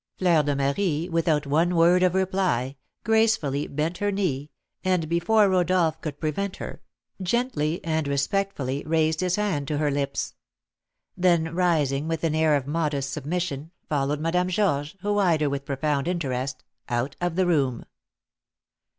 Fleur 0.17 0.41
de 0.41 0.55
Marie, 0.55 1.07
without 1.09 1.45
one 1.45 1.75
word 1.75 2.01
of 2.01 2.15
reply, 2.15 2.75
gracefully 3.03 3.67
bent 3.67 3.99
her 3.99 4.11
knee, 4.11 4.49
and, 4.83 5.07
before 5.07 5.47
Rodolph 5.47 6.01
could 6.01 6.19
prevent 6.19 6.55
her, 6.57 6.81
gently 7.21 7.79
and 7.83 8.07
respectfully 8.07 8.81
raised 8.87 9.19
his 9.19 9.35
hand 9.35 9.67
to 9.67 9.77
her 9.77 9.91
lips; 9.91 10.33
then 11.15 11.53
rising 11.53 12.07
with 12.07 12.23
an 12.23 12.33
air 12.33 12.55
of 12.55 12.65
modest 12.65 13.11
submission, 13.13 13.69
followed 13.87 14.19
Madame 14.19 14.47
Georges, 14.49 14.95
who 15.01 15.19
eyed 15.19 15.41
her 15.41 15.51
with 15.51 15.61
a 15.61 15.65
profound 15.65 16.07
interest, 16.07 16.63
out 16.89 17.15
of 17.21 17.35
the 17.35 17.45
room. 17.45 17.85